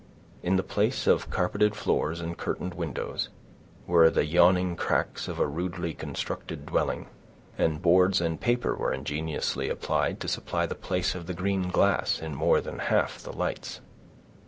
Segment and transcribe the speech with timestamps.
[0.41, 3.29] In the place of carpeted floors and curtained windows,
[3.85, 7.05] were the yawning cracks of a rudely constructed dwelling,
[7.55, 12.19] and boards and paper were ingeniously applied to supply the place of the green glass
[12.19, 13.79] in more than half the lights.